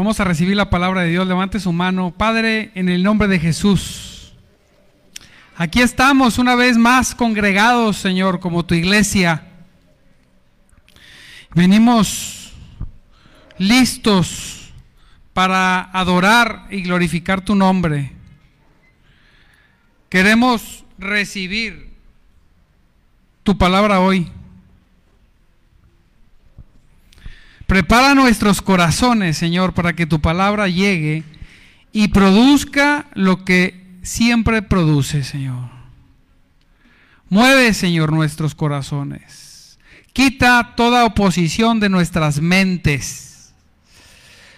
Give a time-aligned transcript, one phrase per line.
[0.00, 1.28] Vamos a recibir la palabra de Dios.
[1.28, 2.14] Levante su mano.
[2.16, 4.32] Padre, en el nombre de Jesús.
[5.58, 9.46] Aquí estamos una vez más congregados, Señor, como tu iglesia.
[11.54, 12.54] Venimos
[13.58, 14.72] listos
[15.34, 18.12] para adorar y glorificar tu nombre.
[20.08, 21.90] Queremos recibir
[23.42, 24.32] tu palabra hoy.
[27.70, 31.22] Prepara nuestros corazones, Señor, para que tu palabra llegue
[31.92, 35.70] y produzca lo que siempre produce, Señor.
[37.28, 39.78] Mueve, Señor, nuestros corazones.
[40.12, 43.54] Quita toda oposición de nuestras mentes,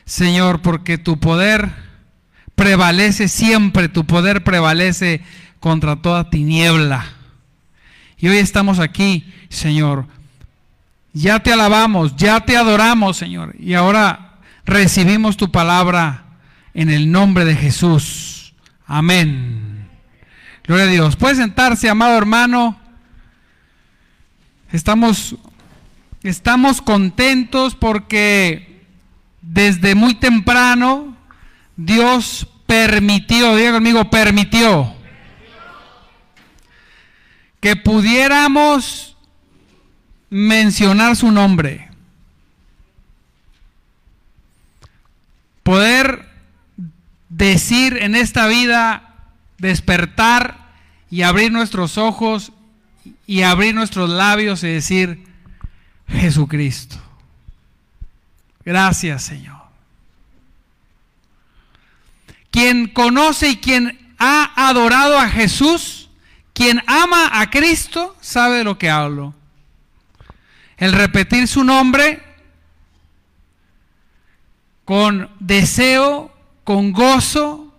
[0.06, 1.70] Señor, porque tu poder
[2.55, 5.20] prevalece siempre, tu poder prevalece
[5.61, 7.05] contra toda tiniebla.
[8.17, 10.06] Y hoy estamos aquí, Señor,
[11.13, 13.55] ya te alabamos, ya te adoramos, Señor.
[13.59, 16.25] Y ahora recibimos tu palabra
[16.75, 18.55] en el nombre de Jesús.
[18.87, 19.89] Amén.
[20.65, 21.17] Gloria a Dios.
[21.17, 22.79] Puede sentarse, amado hermano.
[24.71, 25.37] Estamos,
[26.23, 28.87] estamos contentos porque
[29.43, 31.17] desde muy temprano
[31.77, 34.95] Dios permitió, diga conmigo, permitió
[37.61, 39.12] que pudiéramos
[40.33, 41.91] mencionar su nombre.
[45.62, 46.27] Poder
[47.28, 49.14] decir en esta vida,
[49.58, 50.72] despertar
[51.10, 52.50] y abrir nuestros ojos
[53.27, 55.22] y abrir nuestros labios y decir,
[56.08, 56.97] Jesucristo.
[58.64, 59.60] Gracias Señor.
[62.50, 66.08] Quien conoce y quien ha adorado a Jesús,
[66.55, 69.34] quien ama a Cristo, sabe de lo que hablo
[70.77, 72.20] el repetir su nombre
[74.84, 76.34] con deseo,
[76.65, 77.75] con gozo,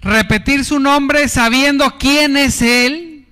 [0.00, 3.26] repetir su nombre sabiendo quién es Él.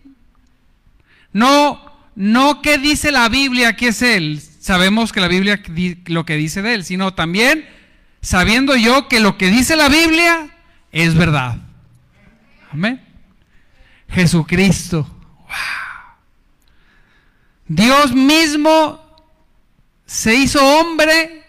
[1.32, 1.81] No,
[2.14, 4.41] no qué dice la Biblia que es Él.
[4.60, 5.60] Sabemos que la Biblia
[6.06, 7.69] lo que dice de Él, sino también
[8.20, 10.48] sabiendo yo que lo que dice la Biblia
[10.93, 11.58] es verdad.
[12.72, 13.00] Amén.
[14.08, 15.10] Jesucristo.
[17.69, 19.00] Dios mismo
[20.06, 21.44] se hizo hombre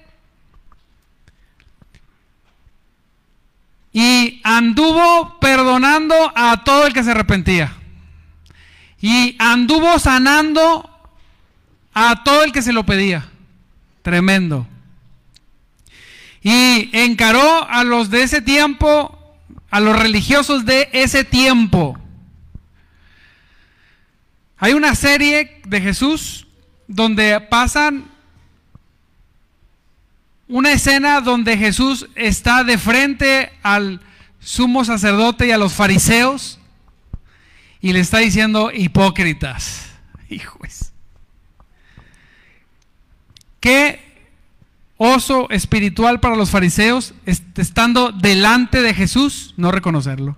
[3.93, 7.73] y anduvo perdonando a todo el que se arrepentía.
[8.99, 10.89] Y anduvo sanando
[11.93, 13.29] a todo el que se lo pedía.
[14.01, 14.67] Tremendo.
[16.41, 19.37] Y encaró a los de ese tiempo,
[19.69, 21.97] a los religiosos de ese tiempo
[24.57, 26.47] hay una serie de Jesús
[26.87, 28.09] donde pasan
[30.47, 33.99] una escena donde Jesús está de frente al
[34.39, 36.59] sumo sacerdote y a los fariseos
[37.81, 39.87] y le está diciendo hipócritas.
[40.29, 40.91] Hijos.
[43.59, 43.99] Qué
[44.95, 50.37] oso espiritual para los fariseos estando delante de Jesús no reconocerlo.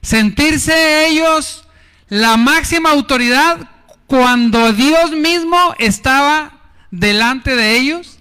[0.00, 1.67] Sentirse ellos
[2.08, 3.70] la máxima autoridad
[4.06, 8.18] cuando Dios mismo estaba delante de ellos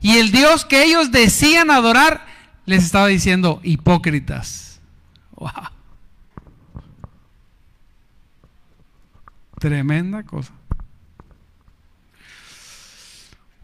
[0.00, 2.26] y el Dios que ellos decían adorar
[2.66, 4.80] les estaba diciendo hipócritas.
[9.58, 10.52] Tremenda cosa.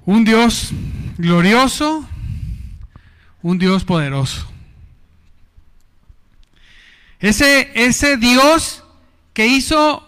[0.05, 0.71] Un Dios
[1.19, 2.09] glorioso,
[3.43, 4.47] un Dios poderoso.
[7.19, 8.85] Ese, ese Dios
[9.37, 10.03] que hizo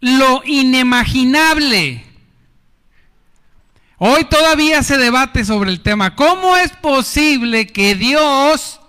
[0.00, 2.04] lo inimaginable.
[3.96, 6.16] Hoy todavía se debate sobre el tema.
[6.16, 8.80] ¿Cómo es posible que Dios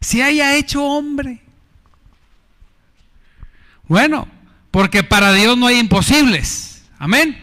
[0.00, 1.42] se haya hecho hombre?
[3.88, 4.28] Bueno,
[4.70, 6.84] porque para Dios no hay imposibles.
[7.00, 7.36] Amén.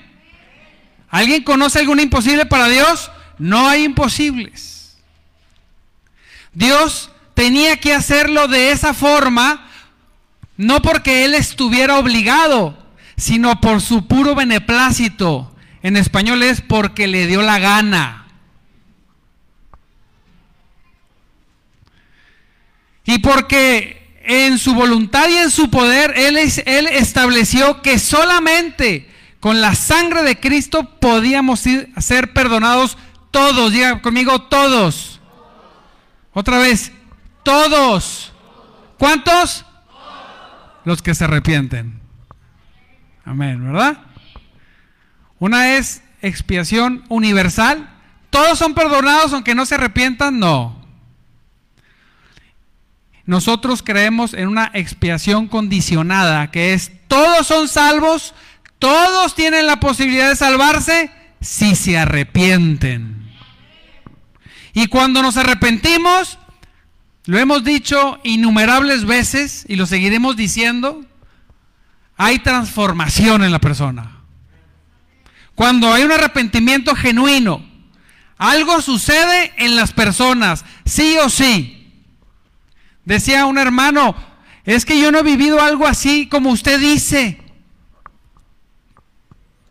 [1.09, 3.11] ¿Alguien conoce algún imposible para Dios?
[3.37, 4.95] No hay imposibles.
[6.53, 9.66] Dios tenía que hacerlo de esa forma
[10.57, 12.77] no porque él estuviera obligado,
[13.15, 15.55] sino por su puro beneplácito.
[15.83, 18.27] En español es porque le dio la gana.
[23.05, 29.09] Y porque en su voluntad y en su poder, él, él estableció que solamente
[29.39, 31.63] con la sangre de Cristo podíamos
[31.97, 32.97] ser perdonados
[33.31, 33.71] todos.
[33.71, 35.21] Diga conmigo, todos.
[36.33, 36.91] Otra vez,
[37.43, 38.33] todos.
[38.97, 39.63] ¿Cuántos?
[40.87, 41.99] Los que se arrepienten.
[43.25, 43.97] Amén, ¿verdad?
[45.37, 47.89] Una es expiación universal.
[48.29, 50.81] todos son perdonados aunque no se arrepientan, no.
[53.25, 58.33] Nosotros creemos en una expiación condicionada, que es todos son salvos,
[58.79, 61.11] todos tienen la posibilidad de salvarse
[61.41, 63.29] si se arrepienten.
[64.73, 66.39] Y cuando nos arrepentimos,
[67.27, 71.05] lo hemos dicho innumerables veces y lo seguiremos diciendo,
[72.15, 74.21] hay transformación en la persona.
[75.53, 77.61] Cuando hay un arrepentimiento genuino,
[78.37, 81.91] algo sucede en las personas, sí o sí.
[83.03, 84.15] Decía un hermano,
[84.63, 87.41] es que yo no he vivido algo así como usted dice.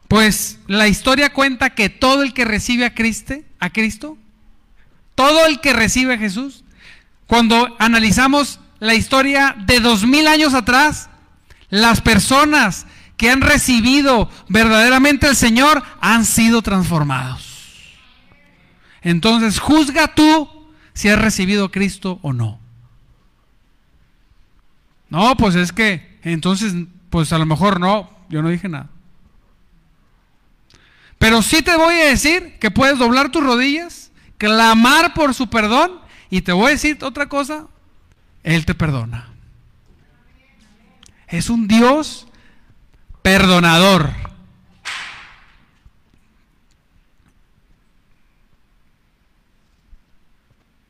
[0.08, 4.19] Pues la historia cuenta que todo el que recibe a Cristo, a Cristo,
[5.14, 6.64] todo el que recibe a Jesús,
[7.26, 11.11] cuando analizamos la historia de dos mil años atrás,
[11.69, 12.87] las personas
[13.17, 17.44] que han recibido verdaderamente al Señor han sido transformados.
[19.02, 20.49] Entonces, juzga tú
[20.93, 22.58] si has recibido a Cristo o no.
[25.08, 26.75] No, pues es que, entonces,
[27.11, 28.88] pues a lo mejor no, yo no dije nada.
[31.19, 36.00] Pero sí te voy a decir que puedes doblar tus rodillas, clamar por su perdón
[36.31, 37.67] y te voy a decir otra cosa,
[38.43, 39.28] Él te perdona.
[41.28, 42.26] Es un Dios
[43.23, 44.11] perdonador.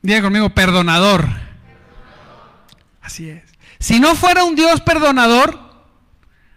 [0.01, 1.27] Diga conmigo, perdonador.
[3.01, 3.43] Así es.
[3.79, 5.59] Si no fuera un Dios perdonador,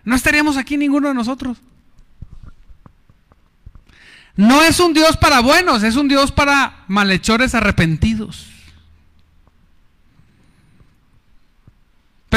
[0.04, 1.58] no estaríamos aquí ninguno de nosotros.
[4.36, 8.46] No es un Dios para buenos, es un Dios para malhechores arrepentidos.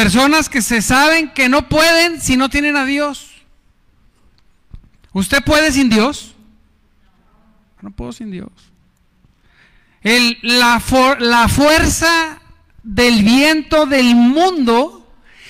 [0.03, 3.31] Personas que se saben que no pueden si no tienen a Dios.
[5.13, 6.35] ¿Usted puede sin Dios?
[7.81, 8.51] No puedo sin Dios.
[10.41, 10.81] la,
[11.19, 12.41] la fuerza
[12.83, 15.09] del viento del mundo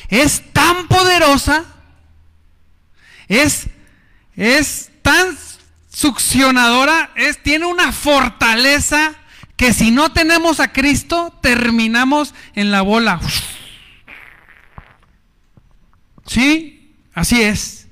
[0.09, 1.65] es tan poderosa,
[3.27, 3.65] es,
[5.01, 5.35] tan
[5.91, 9.15] succionadora, es, tiene una fortaleza
[9.55, 13.19] que si no tenemos a Cristo, terminamos en la bola.
[16.25, 17.87] Sí, así es.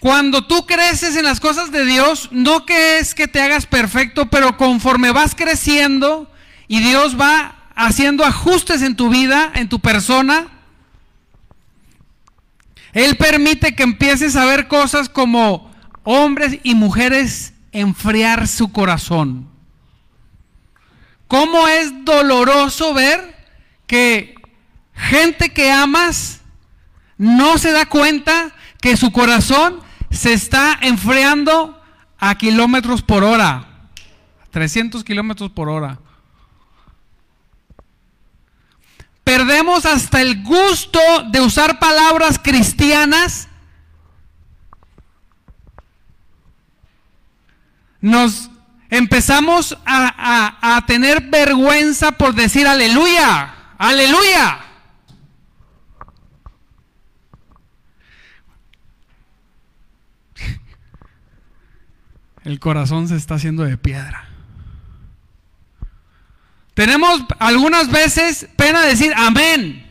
[0.00, 4.26] Cuando tú creces en las cosas de Dios, no que es que te hagas perfecto,
[4.30, 6.30] pero conforme vas creciendo
[6.68, 10.48] y Dios va haciendo ajustes en tu vida, en tu persona,
[12.92, 19.48] Él permite que empieces a ver cosas como hombres y mujeres enfriar su corazón.
[21.26, 23.36] ¿Cómo es doloroso ver
[23.88, 24.35] que
[24.96, 26.40] Gente que amas
[27.18, 31.80] no se da cuenta que su corazón se está enfriando
[32.18, 33.66] a kilómetros por hora,
[34.50, 35.98] 300 kilómetros por hora.
[39.22, 41.00] Perdemos hasta el gusto
[41.30, 43.48] de usar palabras cristianas.
[48.00, 48.50] Nos
[48.88, 54.65] empezamos a, a tener vergüenza por decir aleluya, aleluya.
[62.46, 64.28] El corazón se está haciendo de piedra.
[66.74, 69.84] Tenemos algunas veces pena decir amén.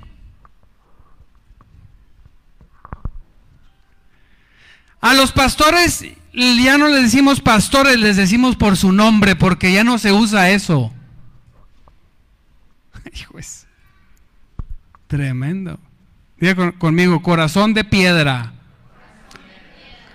[5.01, 9.83] A los pastores ya no les decimos pastores, les decimos por su nombre, porque ya
[9.83, 10.93] no se usa eso.
[13.13, 13.67] Hijo es
[15.07, 15.77] tremendo.
[16.39, 18.53] Diga conmigo, corazón de piedra.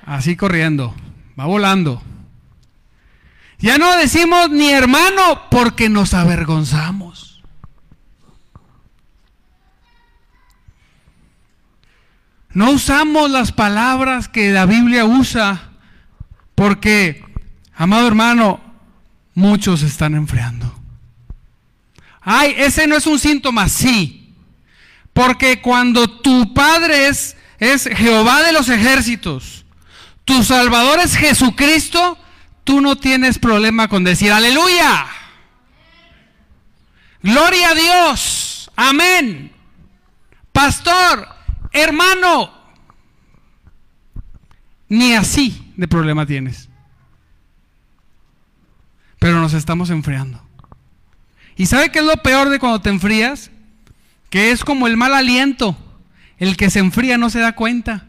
[0.06, 0.94] Así corriendo,
[1.38, 2.02] va volando.
[3.60, 7.42] Ya no decimos ni hermano porque nos avergonzamos.
[12.52, 15.70] No usamos las palabras que la Biblia usa
[16.54, 17.24] porque,
[17.74, 18.60] amado hermano,
[19.34, 20.74] muchos están enfriando.
[22.20, 24.34] Ay, ese no es un síntoma, sí.
[25.12, 29.64] Porque cuando tu Padre es, es Jehová de los ejércitos,
[30.24, 32.18] tu Salvador es Jesucristo,
[32.64, 35.06] tú no tienes problema con decir aleluya.
[37.22, 38.70] Gloria a Dios.
[38.76, 39.52] Amén.
[40.52, 41.28] Pastor,
[41.72, 42.52] hermano.
[44.88, 46.68] Ni así de problema tienes.
[49.18, 50.42] Pero nos estamos enfriando.
[51.56, 53.50] ¿Y sabe qué es lo peor de cuando te enfrías?
[54.30, 55.76] Que es como el mal aliento.
[56.38, 58.08] El que se enfría no se da cuenta.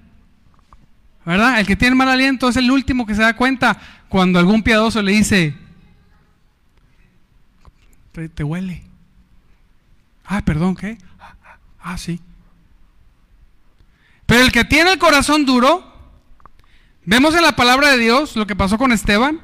[1.26, 1.60] ¿Verdad?
[1.60, 5.02] El que tiene mal aliento es el último que se da cuenta cuando algún piadoso
[5.02, 5.56] le dice,
[8.12, 8.84] te, huele.
[10.26, 10.98] Ah, perdón, ¿qué?
[11.80, 12.20] Ah, sí.
[14.26, 15.84] Pero el que tiene el corazón duro,
[17.06, 19.42] vemos en la palabra de Dios lo que pasó con Esteban.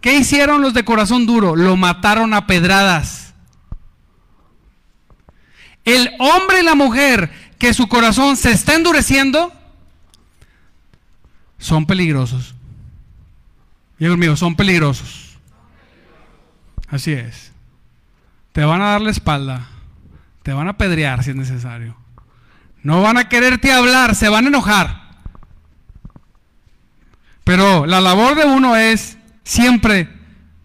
[0.00, 1.56] ¿Qué hicieron los de corazón duro?
[1.56, 3.34] Lo mataron a pedradas.
[5.84, 9.52] El hombre y la mujer que su corazón se está endureciendo
[11.64, 12.54] son peligrosos.
[13.98, 15.38] Dios mío, son peligrosos.
[16.88, 17.52] Así es.
[18.52, 19.66] Te van a dar la espalda.
[20.42, 21.96] Te van a apedrear si es necesario.
[22.82, 25.04] No van a quererte hablar, se van a enojar.
[27.44, 30.10] Pero la labor de uno es siempre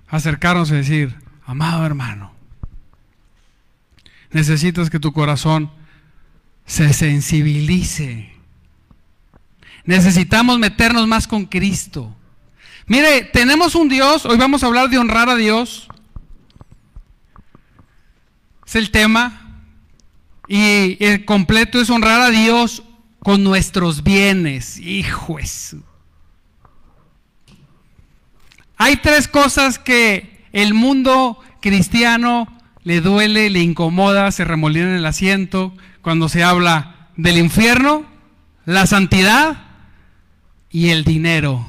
[0.10, 1.16] acercarnos y decir,
[1.46, 2.34] amado hermano,
[4.32, 5.72] necesitas que tu corazón
[6.66, 8.39] se sensibilice.
[9.86, 12.16] Necesitamos meternos más con Cristo.
[12.86, 15.88] Mire, tenemos un Dios, hoy vamos a hablar de honrar a Dios.
[18.66, 19.64] Es el tema.
[20.48, 22.84] Y el completo es honrar a Dios
[23.20, 24.80] con nuestros bienes.
[24.80, 25.78] Hijo eso.
[28.78, 32.48] Hay tres cosas que el mundo cristiano
[32.84, 38.06] le duele, le incomoda, se remolina en el asiento cuando se habla del infierno,
[38.66, 39.69] la santidad
[40.70, 41.66] y el dinero.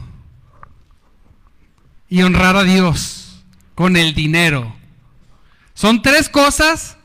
[2.08, 3.42] Y honrar a Dios
[3.74, 4.74] con el dinero.
[5.74, 6.96] Son tres cosas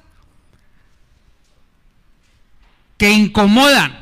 [2.98, 3.98] que incomodan.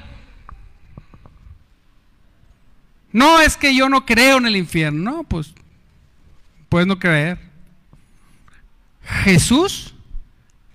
[3.12, 5.54] No es que yo no creo en el infierno, no, pues
[6.70, 7.38] puedes no creer.
[9.24, 9.94] Jesús,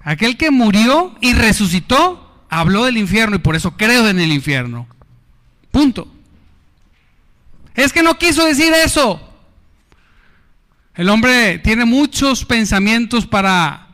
[0.00, 4.86] aquel que murió y resucitó, habló del infierno y por eso creo en el infierno.
[5.72, 6.06] Punto.
[7.78, 9.20] Es que no quiso decir eso.
[10.94, 13.86] El hombre tiene muchos pensamientos para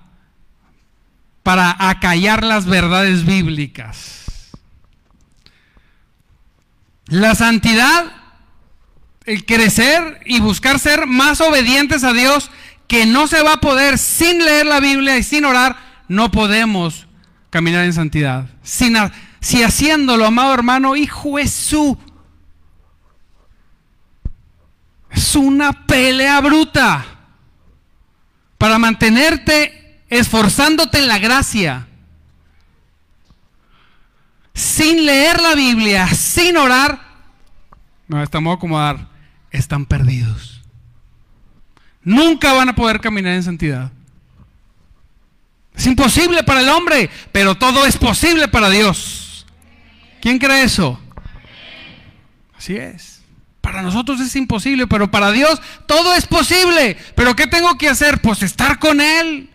[1.43, 4.23] para acallar las verdades bíblicas.
[7.09, 8.13] La santidad,
[9.27, 12.51] el crecer y buscar ser más obedientes a Dios,
[12.89, 15.77] que no se va a poder sin leer la Biblia y sin orar,
[16.09, 17.07] no podemos
[17.51, 18.47] caminar en santidad.
[18.63, 21.99] Si haciéndolo, amado hermano, hijo Jesús,
[25.15, 27.05] es una pelea bruta
[28.59, 31.87] para mantenerte esforzándote en la gracia,
[34.53, 37.01] sin leer la Biblia, sin orar,
[38.09, 39.09] no, estamos a acomodar,
[39.51, 40.63] están perdidos.
[42.03, 43.91] Nunca van a poder caminar en santidad.
[45.75, 49.47] Es imposible para el hombre, pero todo es posible para Dios.
[50.21, 51.01] ¿Quién cree eso?
[52.57, 53.14] Así es.
[53.65, 56.99] Para nosotros es imposible, pero para Dios todo es posible.
[57.15, 58.21] ¿Pero qué tengo que hacer?
[58.21, 59.49] Pues estar con Él.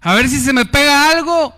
[0.00, 1.52] A ver si se me pega algo.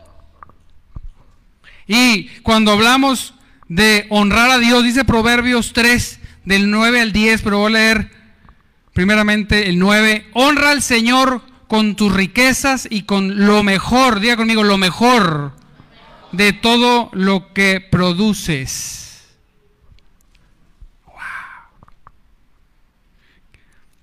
[1.87, 3.35] Y cuando hablamos
[3.69, 8.11] de honrar a Dios, dice Proverbios 3, del 9 al 10, pero voy a leer
[8.95, 10.31] primeramente el 9.
[10.33, 15.53] Honra al Señor con tus riquezas y con lo mejor, diga conmigo, lo mejor
[16.33, 19.10] de todo lo que produces.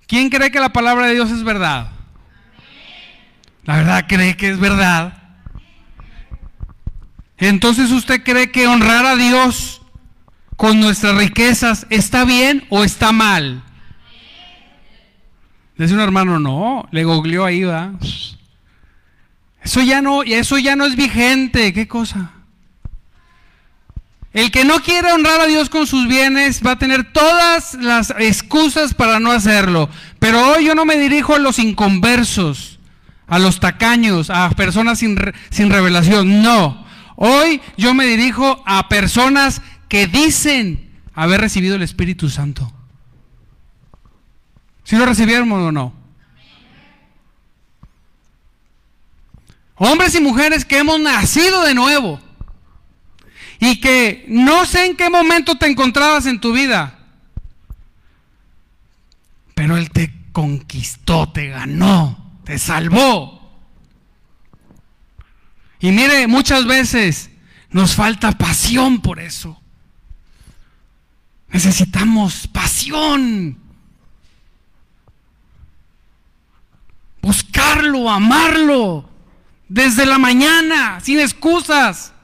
[0.08, 1.90] ¿Quién cree que la palabra de Dios es verdad?
[3.64, 5.12] La verdad cree que es verdad.
[7.36, 9.82] Entonces usted cree que honrar a Dios
[10.56, 13.62] con nuestras riquezas está bien o está mal.
[15.76, 17.92] Dice un hermano, no, le googleó ahí, va.
[19.62, 22.32] Eso ya no, eso ya no es vigente, ¿qué cosa?
[24.32, 28.14] El que no quiere honrar a Dios con sus bienes va a tener todas las
[28.18, 29.88] excusas para no hacerlo.
[30.18, 32.78] Pero hoy yo no me dirijo a los inconversos
[33.28, 35.16] a los tacaños, a personas sin,
[35.50, 36.42] sin revelación.
[36.42, 36.84] No.
[37.16, 42.72] Hoy yo me dirijo a personas que dicen haber recibido el Espíritu Santo.
[44.82, 45.92] ¿Si lo recibieron o no?
[49.76, 52.20] Hombres y mujeres que hemos nacido de nuevo
[53.60, 56.98] y que no sé en qué momento te encontrabas en tu vida,
[59.54, 63.60] pero Él te conquistó, te ganó te salvó.
[65.80, 67.28] Y mire, muchas veces
[67.68, 69.60] nos falta pasión por eso.
[71.50, 73.58] Necesitamos pasión.
[77.20, 79.10] Buscarlo, amarlo,
[79.68, 82.14] desde la mañana, sin excusas.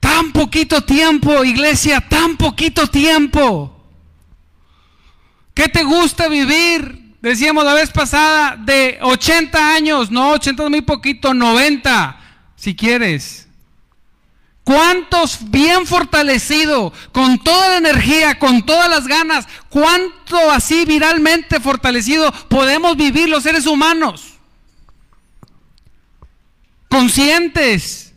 [0.00, 3.72] Tan poquito tiempo, iglesia, tan poquito tiempo.
[5.54, 7.16] ¿Qué te gusta vivir?
[7.20, 12.20] Decíamos la vez pasada, de 80 años, no, 80 es muy poquito, 90,
[12.56, 13.46] si quieres.
[14.64, 22.32] ¿Cuántos bien fortalecido, con toda la energía, con todas las ganas, cuánto así viralmente fortalecido
[22.48, 24.31] podemos vivir los seres humanos?
[26.92, 28.12] Conscientes,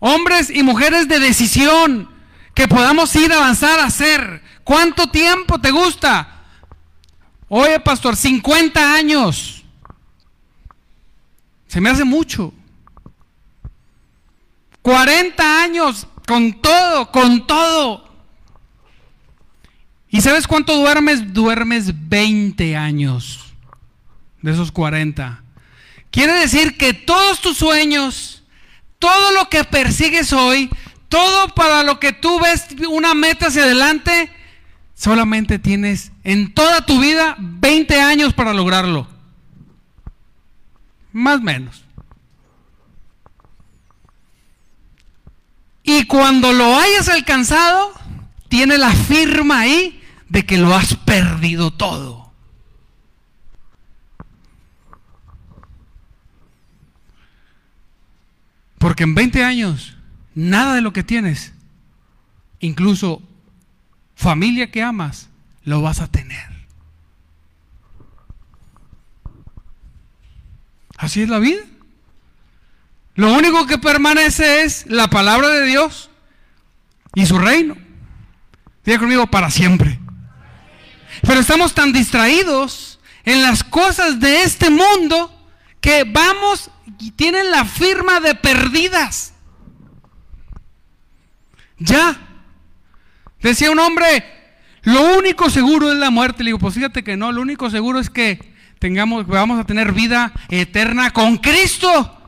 [0.00, 2.10] hombres y mujeres de decisión,
[2.52, 4.42] que podamos ir a avanzar a hacer.
[4.64, 6.42] ¿Cuánto tiempo te gusta?
[7.46, 9.62] Oye, pastor, 50 años.
[11.68, 12.52] Se me hace mucho.
[14.82, 18.04] 40 años con todo, con todo.
[20.10, 21.32] ¿Y sabes cuánto duermes?
[21.32, 23.54] Duermes 20 años
[24.40, 25.41] de esos 40.
[26.12, 28.44] Quiere decir que todos tus sueños,
[28.98, 30.70] todo lo que persigues hoy,
[31.08, 34.30] todo para lo que tú ves una meta hacia adelante,
[34.94, 39.08] solamente tienes en toda tu vida 20 años para lograrlo.
[41.12, 41.82] Más o menos.
[45.82, 47.92] Y cuando lo hayas alcanzado,
[48.48, 52.21] tiene la firma ahí de que lo has perdido todo.
[58.82, 59.96] Porque en 20 años,
[60.34, 61.52] nada de lo que tienes,
[62.58, 63.22] incluso
[64.16, 65.28] familia que amas,
[65.62, 66.66] lo vas a tener.
[70.96, 71.62] Así es la vida.
[73.14, 76.10] Lo único que permanece es la palabra de Dios
[77.14, 77.76] y su reino.
[78.84, 80.00] Diga conmigo, para siempre.
[81.20, 85.32] Pero estamos tan distraídos en las cosas de este mundo
[85.80, 89.34] que vamos y tienen la firma de perdidas.
[91.78, 92.16] Ya.
[93.40, 94.24] Decía un hombre,
[94.82, 96.42] lo único seguro es la muerte.
[96.42, 99.92] Le digo, pues fíjate que no, lo único seguro es que tengamos, vamos a tener
[99.92, 102.18] vida eterna con Cristo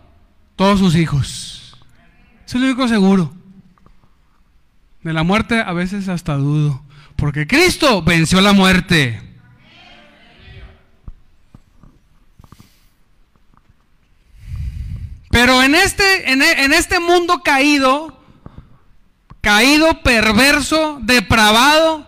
[0.57, 1.77] todos sus hijos.
[2.47, 3.35] es lo único seguro.
[5.03, 6.83] De la muerte a veces hasta dudo.
[7.17, 9.21] Porque Cristo venció la muerte.
[15.35, 18.17] Pero en este, en, en este mundo caído,
[19.41, 22.07] caído, perverso, depravado,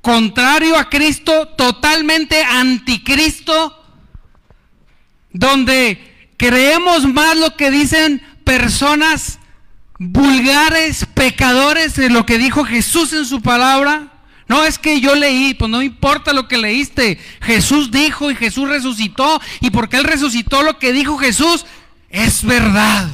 [0.00, 3.76] contrario a Cristo, totalmente anticristo,
[5.32, 9.40] donde creemos más lo que dicen personas
[9.98, 14.12] vulgares, pecadores, de lo que dijo Jesús en su palabra.
[14.46, 17.18] No es que yo leí, pues no importa lo que leíste.
[17.42, 19.40] Jesús dijo y Jesús resucitó.
[19.60, 21.66] Y porque Él resucitó lo que dijo Jesús
[22.16, 23.08] es verdad.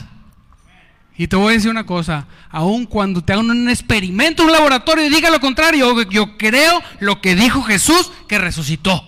[1.19, 5.05] Y te voy a decir una cosa, aun cuando te hagan un experimento, un laboratorio
[5.05, 9.05] y diga lo contrario, yo creo lo que dijo Jesús que resucitó.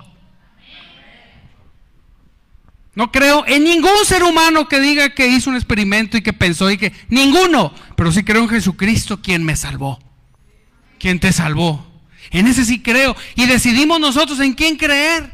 [2.97, 6.71] No creo en ningún ser humano que diga que hizo un experimento y que pensó
[6.71, 6.93] y que...
[7.09, 7.73] Ninguno.
[7.97, 9.99] Pero sí creo en Jesucristo quien me salvó.
[11.01, 11.85] Quien te salvó.
[12.31, 13.17] En ese sí creo.
[13.35, 15.33] Y decidimos nosotros en quién creer.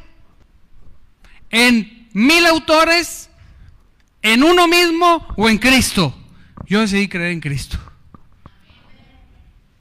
[1.50, 3.29] En mil autores,
[4.22, 6.16] en uno mismo o en Cristo.
[6.66, 7.78] Yo decidí creer en Cristo.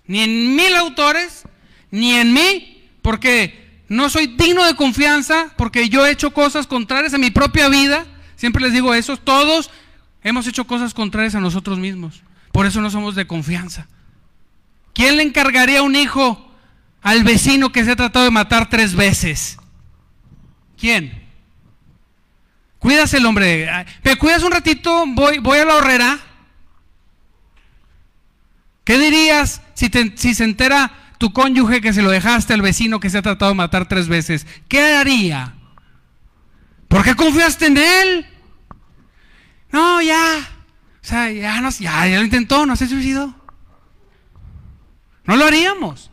[0.08, 1.44] Ni en mil autores,
[1.92, 7.14] ni en mí, porque no soy digno de confianza porque yo he hecho cosas contrarias
[7.14, 8.06] a mi propia vida.
[8.36, 9.70] Siempre les digo eso, todos
[10.24, 12.24] hemos hecho cosas contrarias a nosotros mismos.
[12.52, 13.88] Por eso no somos de confianza.
[14.94, 16.52] ¿Quién le encargaría un hijo
[17.02, 19.58] al vecino que se ha tratado de matar tres veces?
[20.78, 21.29] ¿Quién?
[22.80, 23.70] Cuídase el hombre.
[24.04, 25.06] ¿Me cuidas un ratito?
[25.08, 26.20] Voy, voy a la horrera.
[28.84, 33.10] ¿Qué dirías si, si se entera tu cónyuge que se lo dejaste al vecino que
[33.10, 35.54] se ha tratado de matar tres veces, ¿qué haría?
[36.88, 38.26] ¿Por qué confiaste en él?
[39.72, 40.40] No, ya.
[41.04, 43.36] O sea, ya, no, ya lo intentó, no se suicidó.
[45.26, 46.10] No lo haríamos.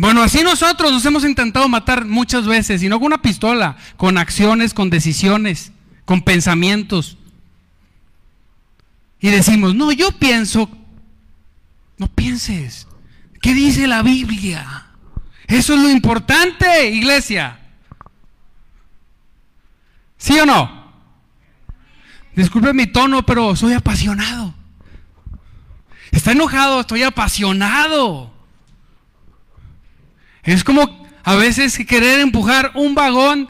[0.00, 4.16] Bueno, así nosotros nos hemos intentado matar muchas veces, y no con una pistola, con
[4.16, 5.72] acciones, con decisiones,
[6.06, 7.18] con pensamientos.
[9.20, 10.70] Y decimos, no, yo pienso
[11.98, 12.88] no pienses.
[13.42, 14.86] ¿Qué dice la Biblia?
[15.46, 17.60] Eso es lo importante, iglesia.
[20.16, 20.94] ¿Sí o no?
[22.34, 24.54] Disculpe mi tono, pero soy apasionado.
[26.10, 28.39] Está enojado, estoy apasionado.
[30.42, 33.48] Es como a veces querer empujar un vagón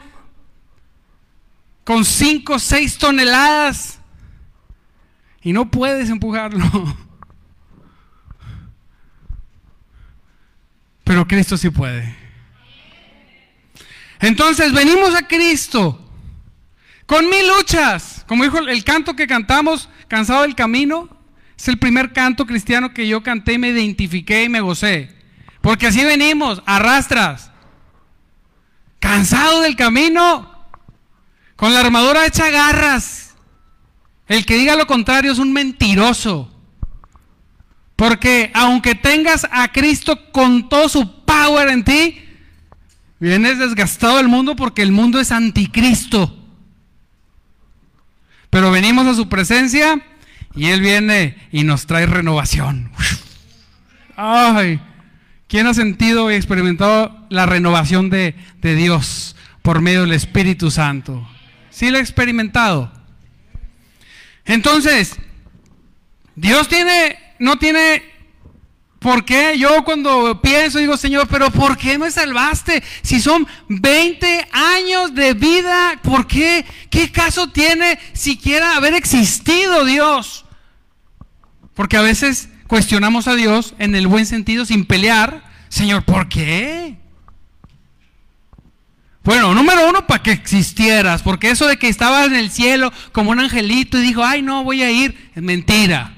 [1.83, 3.99] con 5 o 6 toneladas
[5.41, 6.65] y no puedes empujarlo.
[11.03, 12.15] Pero Cristo sí puede.
[14.19, 15.99] Entonces venimos a Cristo
[17.05, 18.23] con mil luchas.
[18.27, 21.09] Como dijo el canto que cantamos, cansado del camino,
[21.57, 25.20] es el primer canto cristiano que yo canté me identifiqué y me gocé.
[25.61, 27.51] Porque así venimos, arrastras.
[28.99, 30.51] Cansado del camino,
[31.55, 33.35] con la armadura hecha garras.
[34.27, 36.51] El que diga lo contrario es un mentiroso.
[37.95, 42.25] Porque aunque tengas a Cristo con todo su power en ti,
[43.19, 46.35] vienes desgastado del mundo porque el mundo es anticristo.
[48.49, 50.01] Pero venimos a su presencia
[50.55, 52.91] y Él viene y nos trae renovación.
[54.15, 54.79] Ay,
[55.51, 61.27] ¿quién ha sentido y experimentado la renovación de, Dios por medio del Espíritu Santo?
[61.69, 62.89] ¿Sí lo he experimentado?
[64.45, 65.17] Entonces,
[66.35, 68.01] Dios tiene no tiene
[68.99, 69.57] por qué.
[69.57, 72.81] Yo cuando pienso digo, Señor, pero ¿por qué me salvaste?
[73.01, 76.65] Si son 20 años de vida, ¿por qué?
[76.89, 80.45] ¿Qué caso tiene siquiera haber existido Dios?
[81.73, 85.43] Porque a veces cuestionamos a Dios en el buen sentido, sin pelear.
[85.67, 86.95] Señor, ¿por qué?
[89.25, 93.31] Bueno, número uno, para que existieras, porque eso de que estabas en el cielo como
[93.31, 96.13] un angelito y dijo, ay, no, voy a ir, es mentira.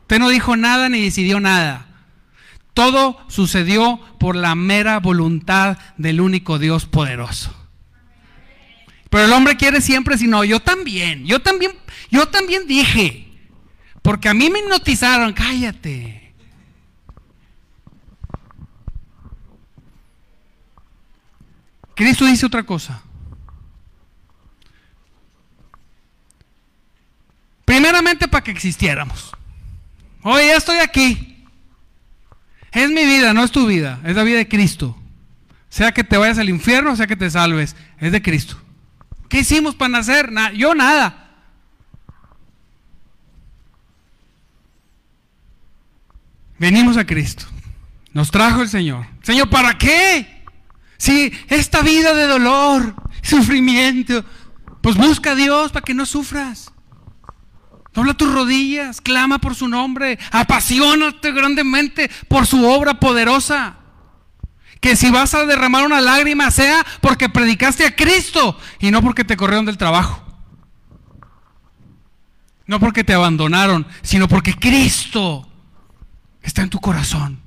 [0.00, 1.86] Usted no dijo nada ni decidió nada.
[2.74, 7.54] Todo sucedió por la mera voluntad del único Dios poderoso.
[9.10, 11.70] Pero el hombre quiere siempre si no, yo también, yo también,
[12.10, 13.27] yo también dije,
[14.08, 16.32] porque a mí me hipnotizaron, cállate.
[21.94, 23.02] Cristo dice otra cosa.
[27.66, 29.30] Primeramente para que existiéramos.
[30.24, 31.44] Ya estoy aquí.
[32.72, 34.96] Es mi vida, no es tu vida, es la vida de Cristo.
[35.68, 38.58] Sea que te vayas al infierno, sea que te salves, es de Cristo.
[39.28, 40.30] ¿Qué hicimos para nacer?
[40.54, 41.27] yo nada.
[46.58, 47.46] Venimos a Cristo.
[48.12, 49.06] Nos trajo el Señor.
[49.22, 50.44] Señor, ¿para qué?
[50.96, 54.24] Si esta vida de dolor, sufrimiento,
[54.80, 56.72] pues busca a Dios para que no sufras.
[57.94, 63.76] Dobla tus rodillas, clama por su nombre, apasionate grandemente por su obra poderosa.
[64.80, 69.24] Que si vas a derramar una lágrima sea porque predicaste a Cristo y no porque
[69.24, 70.24] te corrieron del trabajo.
[72.66, 75.48] No porque te abandonaron, sino porque Cristo
[76.42, 77.40] está en tu corazón.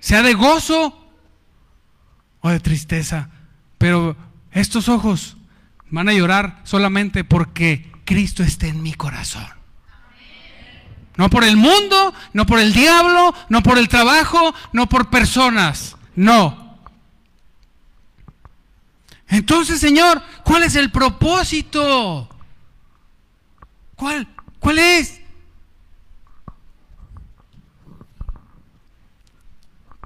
[0.00, 1.10] Sea de gozo
[2.40, 3.30] o de tristeza.
[3.78, 4.16] Pero
[4.52, 5.36] estos ojos
[5.90, 9.46] van a llorar solamente porque Cristo esté en mi corazón.
[11.16, 15.96] No por el mundo, no por el diablo, no por el trabajo, no por personas.
[16.14, 16.78] No.
[19.28, 22.28] Entonces, Señor, ¿cuál es el propósito?
[23.96, 24.28] ¿Cuál?
[24.60, 25.20] ¿Cuál es?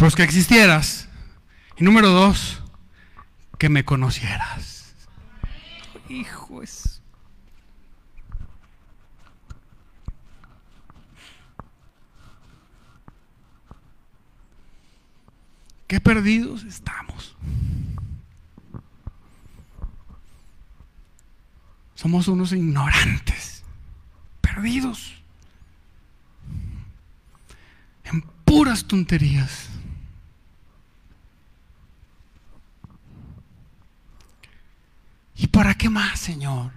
[0.01, 1.11] Pues que existieras.
[1.77, 2.63] Y número dos,
[3.59, 4.95] que me conocieras.
[6.09, 7.03] Hijo es.
[15.87, 17.37] Qué perdidos estamos.
[21.95, 23.65] Somos unos ignorantes,
[24.41, 25.23] perdidos,
[28.05, 29.70] en puras tonterías.
[35.41, 36.71] ¿Y para qué más, Señor?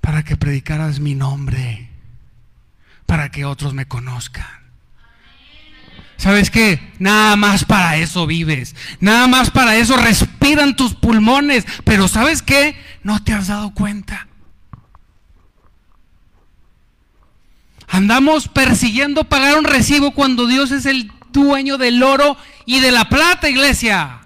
[0.00, 1.90] Para que predicaras mi nombre
[3.06, 4.46] para que otros me conozcan.
[6.16, 6.92] ¿Sabes qué?
[6.98, 8.74] Nada más para eso vives.
[9.00, 11.66] Nada más para eso respiran tus pulmones.
[11.84, 12.76] Pero ¿sabes qué?
[13.02, 14.28] No te has dado cuenta.
[17.88, 23.10] Andamos persiguiendo pagar un recibo cuando Dios es el dueño del oro y de la
[23.10, 24.20] plata, iglesia.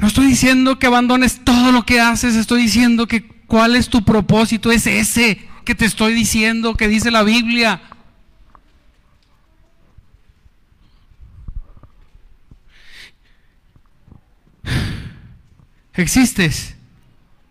[0.00, 4.04] No estoy diciendo que abandones todo lo que haces, estoy diciendo que cuál es tu
[4.04, 7.80] propósito, es ese que te estoy diciendo, que dice la Biblia.
[15.94, 16.76] Existes,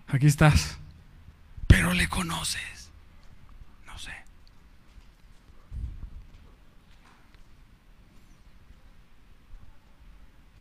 [0.08, 0.78] aquí estás,
[1.68, 2.90] pero le conoces,
[3.86, 4.14] no sé.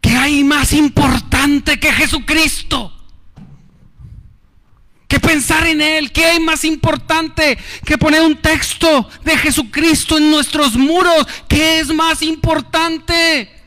[0.02, 2.92] ¿Qué hay más importante que Jesucristo?
[5.06, 6.12] que pensar en Él.
[6.12, 11.26] ¿Qué hay más importante que poner un texto de Jesucristo en nuestros muros?
[11.48, 13.57] ¿Qué es más importante?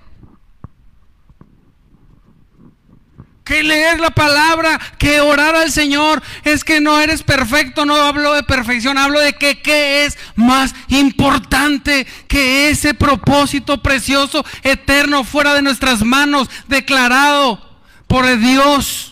[3.44, 6.22] Que leer la palabra, que orar al Señor.
[6.44, 10.74] Es que no eres perfecto, no hablo de perfección, hablo de que qué es más
[10.90, 17.60] importante que ese propósito precioso, eterno, fuera de nuestras manos, declarado
[18.08, 19.12] por Dios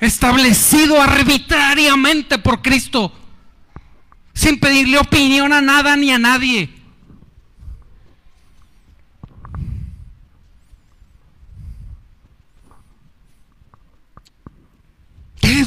[0.00, 3.12] establecido arbitrariamente por Cristo,
[4.32, 6.79] sin pedirle opinión a nada ni a nadie.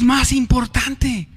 [0.04, 1.28] Más importante?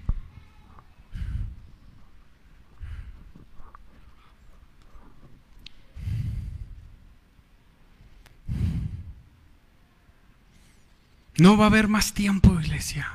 [11.38, 13.12] No va a haber más tiempo, iglesia.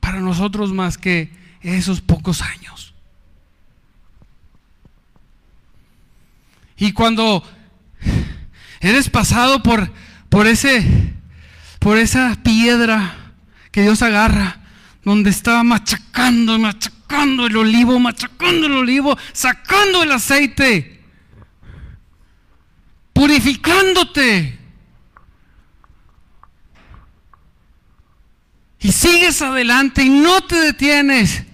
[0.00, 2.94] Para nosotros más que esos pocos años.
[6.76, 7.44] Y cuando
[8.80, 9.92] eres pasado por,
[10.28, 11.14] por, ese,
[11.82, 13.32] por esa piedra
[13.72, 14.60] que Dios agarra,
[15.04, 21.00] donde estaba machacando, machacando el olivo, machacando el olivo, sacando el aceite,
[23.12, 24.60] purificándote
[28.78, 31.44] y sigues adelante y no te detienes.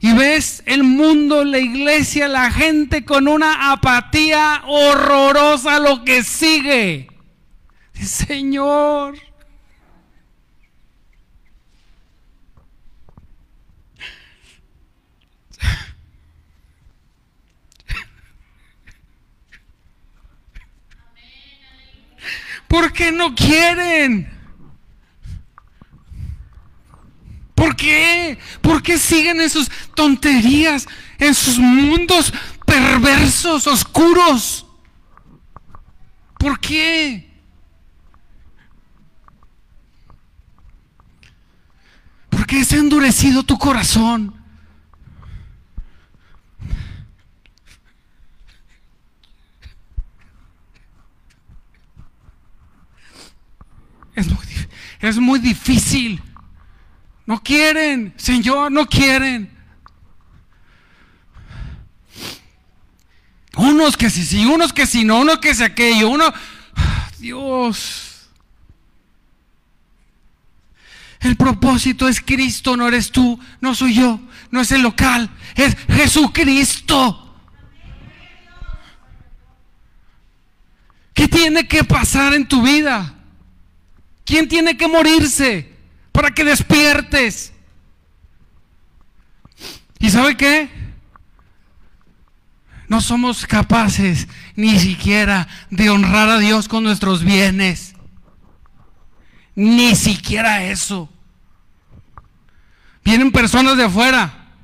[0.00, 7.08] Y ves el mundo, la iglesia, la gente con una apatía horrorosa lo que sigue.
[7.92, 9.25] Señor.
[22.76, 24.30] ¿Por qué no quieren?
[27.54, 28.38] ¿Por qué?
[28.60, 30.86] ¿Por qué siguen en sus tonterías,
[31.18, 32.34] en sus mundos
[32.66, 34.66] perversos, oscuros?
[36.38, 37.40] ¿Por qué?
[42.28, 44.35] ¿Por qué se ha endurecido tu corazón?
[54.16, 54.46] Es muy,
[55.00, 56.20] es muy difícil
[57.26, 59.50] no quieren, Señor, no quieren.
[63.56, 66.32] Unos que sí, sí, unos que sí, no, uno que sí aquello, uno...
[67.18, 68.30] Dios.
[71.18, 75.76] El propósito es Cristo, no eres tú, no soy yo, no es el local, es
[75.88, 77.22] Jesucristo.
[81.12, 83.15] ¿Qué tiene que pasar en tu vida?
[84.26, 85.76] ¿Quién tiene que morirse?
[86.16, 87.52] para que despiertes.
[89.98, 90.70] ¿Y sabe qué?
[92.88, 97.94] No somos capaces ni siquiera de honrar a Dios con nuestros bienes.
[99.54, 101.10] Ni siquiera eso.
[103.04, 104.54] Vienen personas de afuera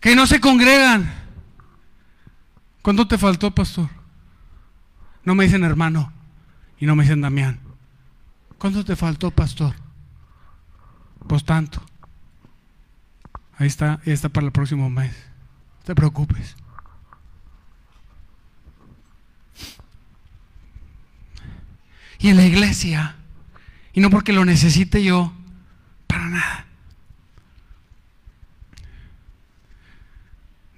[0.00, 1.14] que no se congregan.
[2.82, 3.95] ¿Cuánto te faltó, pastor?
[5.26, 6.12] No me dicen hermano
[6.78, 7.58] y no me dicen Damián.
[8.58, 9.74] ¿Cuánto te faltó, pastor?
[11.26, 11.82] Pues tanto.
[13.58, 15.12] Ahí está, ahí está para el próximo mes.
[15.80, 16.54] No te preocupes.
[22.20, 23.16] Y en la iglesia,
[23.92, 25.32] y no porque lo necesite yo,
[26.06, 26.66] para nada.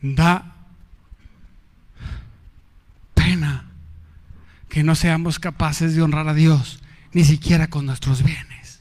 [0.00, 0.56] Da
[3.14, 3.68] pena
[4.68, 6.80] que no seamos capaces de honrar a Dios
[7.12, 8.80] ni siquiera con nuestros bienes.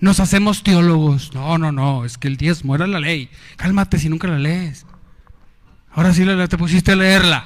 [0.00, 1.32] Nos hacemos teólogos.
[1.34, 3.30] No, no, no, es que el diezmo era la ley.
[3.56, 4.86] Cálmate si nunca la lees.
[5.92, 7.44] Ahora sí te pusiste a leerla.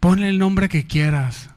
[0.00, 1.50] Ponle el nombre que quieras.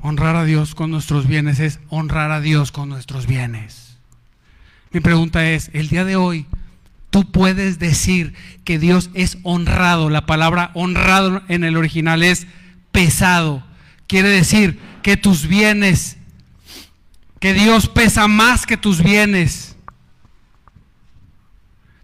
[0.00, 3.98] Honrar a Dios con nuestros bienes es honrar a Dios con nuestros bienes.
[4.90, 6.46] Mi pregunta es, el día de hoy,
[7.10, 10.10] tú puedes decir que Dios es honrado.
[10.10, 12.46] La palabra honrado en el original es
[12.92, 13.64] pesado.
[14.06, 16.16] Quiere decir que tus bienes,
[17.40, 19.76] que Dios pesa más que tus bienes.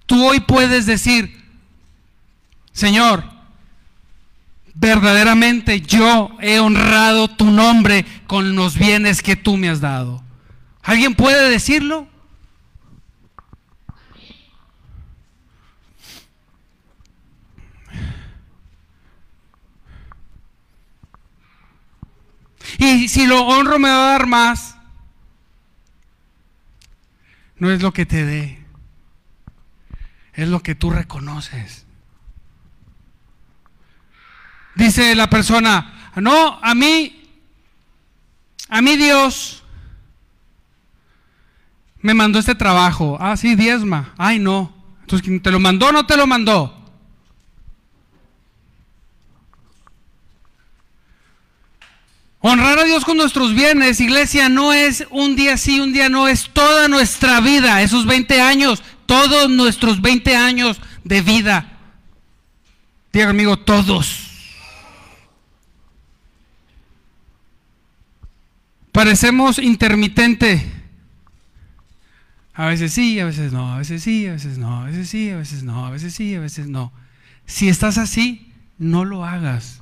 [0.06, 1.42] Tú hoy puedes decir,
[2.72, 3.24] Señor,
[4.74, 10.22] verdaderamente yo he honrado tu nombre con los bienes que tú me has dado.
[10.82, 12.06] ¿Alguien puede decirlo?
[22.78, 24.76] Y si lo honro me va a dar más.
[27.56, 28.64] No es lo que te dé,
[30.32, 31.86] es lo que tú reconoces.
[34.74, 37.22] Dice la persona, no, a mí,
[38.68, 39.62] a mí Dios
[42.00, 43.16] me mandó este trabajo.
[43.20, 44.12] Ah, sí, diezma.
[44.18, 44.74] Ay, no.
[45.00, 46.83] Entonces, ¿te lo mandó o no te lo mandó?
[52.46, 56.28] Honrar a Dios con nuestros bienes, iglesia, no es un día sí, un día no,
[56.28, 61.72] es toda nuestra vida, esos 20 años, todos nuestros 20 años de vida.
[63.14, 64.28] Diga amigo, todos.
[68.92, 70.70] Parecemos intermitente.
[72.52, 75.30] A veces sí, a veces no, a veces sí, a veces no, a veces sí,
[75.30, 76.92] a veces no, a veces sí, a veces no.
[77.46, 79.80] Si estás así, no lo hagas.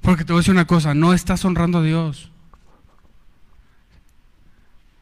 [0.00, 2.30] Porque te voy a decir una cosa, no estás honrando a Dios.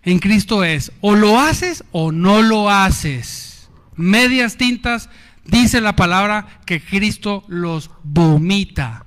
[0.03, 3.69] En Cristo es, o lo haces o no lo haces.
[3.95, 5.11] Medias tintas,
[5.45, 9.05] dice la palabra que Cristo los vomita.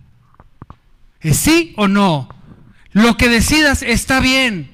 [1.19, 2.29] ¿Es sí o no?
[2.91, 4.71] Lo que decidas está bien,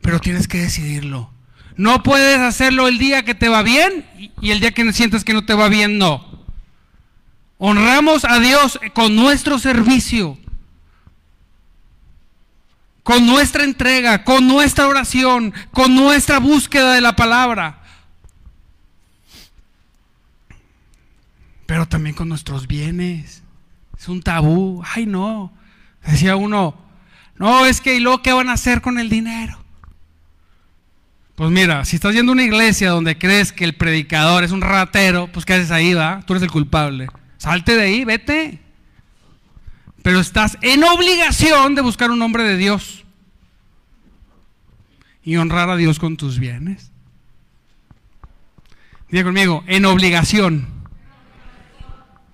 [0.00, 1.30] pero tienes que decidirlo.
[1.76, 4.06] No puedes hacerlo el día que te va bien
[4.40, 6.29] y el día que sientes que no te va bien, no.
[7.62, 10.38] Honramos a Dios con nuestro servicio,
[13.02, 17.82] con nuestra entrega, con nuestra oración, con nuestra búsqueda de la palabra.
[21.66, 23.42] Pero también con nuestros bienes.
[23.98, 24.82] Es un tabú.
[24.94, 25.52] Ay, no.
[26.02, 26.74] Decía uno,
[27.36, 29.62] no, es que ¿y luego qué van a hacer con el dinero?
[31.34, 34.62] Pues mira, si estás yendo a una iglesia donde crees que el predicador es un
[34.62, 36.22] ratero, pues ¿qué haces ahí, va?
[36.26, 37.08] Tú eres el culpable.
[37.40, 38.60] Salte de ahí, vete.
[40.02, 43.02] Pero estás en obligación de buscar un hombre de Dios
[45.24, 46.92] y honrar a Dios con tus bienes.
[49.08, 50.68] Diga conmigo, en obligación.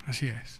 [0.05, 0.59] Así es.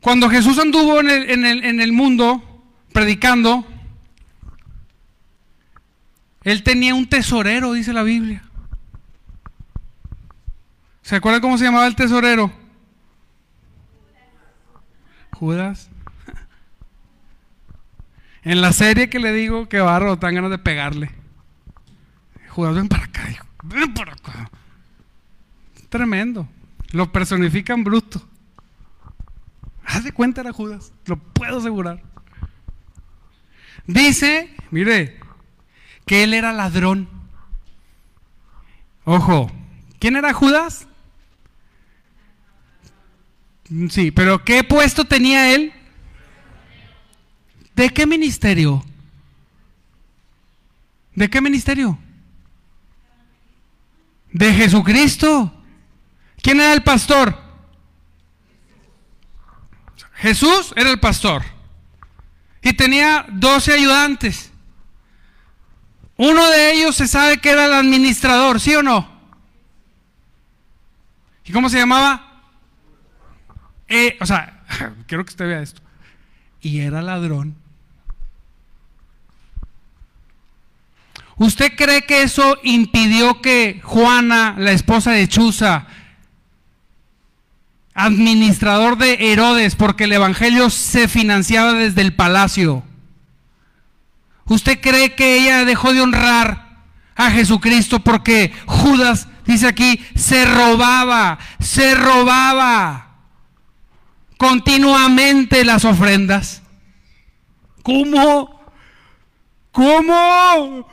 [0.00, 3.66] Cuando Jesús anduvo en el mundo predicando,
[6.44, 8.47] él tenía un tesorero, dice la Biblia.
[11.08, 12.52] ¿Se acuerdan cómo se llamaba el tesorero?
[15.32, 15.88] Judas.
[18.42, 21.10] En la serie que le digo que barro, dan ganas de pegarle.
[22.50, 23.46] Judas, ven para acá, hijo.
[23.62, 24.50] Ven para acá.
[25.88, 26.46] Tremendo.
[26.90, 28.20] Lo personifican bruto.
[29.86, 30.92] Haz de cuenta era Judas.
[31.06, 32.02] Lo puedo asegurar.
[33.86, 35.18] Dice, mire,
[36.04, 37.08] que él era ladrón.
[39.06, 39.50] Ojo,
[39.98, 40.84] ¿quién era Judas?
[43.90, 45.72] Sí, pero ¿qué puesto tenía él?
[47.74, 48.84] ¿De qué ministerio?
[51.14, 51.98] ¿De qué ministerio?
[54.32, 55.52] De Jesucristo.
[56.40, 57.38] ¿Quién era el pastor?
[60.14, 61.42] Jesús era el pastor.
[62.62, 64.50] Y tenía doce ayudantes.
[66.16, 69.08] Uno de ellos se sabe que era el administrador, ¿sí o no?
[71.44, 72.27] ¿Y cómo se llamaba?
[73.88, 74.62] Eh, o sea,
[75.06, 75.80] quiero que usted vea esto.
[76.60, 77.56] Y era ladrón.
[81.36, 85.86] ¿Usted cree que eso impidió que Juana, la esposa de Chuza,
[87.94, 92.82] administrador de Herodes, porque el Evangelio se financiaba desde el palacio,
[94.46, 96.78] ¿usted cree que ella dejó de honrar
[97.14, 103.07] a Jesucristo porque Judas, dice aquí, se robaba, se robaba?
[104.38, 106.62] Continuamente las ofrendas.
[107.82, 108.58] ¿Cómo?
[109.72, 110.88] ¿Cómo?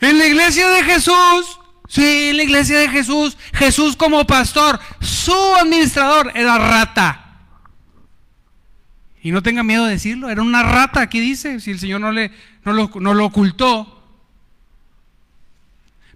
[0.00, 5.34] En la iglesia de Jesús, sí, en la iglesia de Jesús, Jesús como pastor, su
[5.56, 7.24] administrador era rata.
[9.20, 12.12] Y no tenga miedo de decirlo, era una rata, aquí dice, si el Señor no,
[12.12, 12.30] le,
[12.64, 13.94] no, lo, no lo ocultó.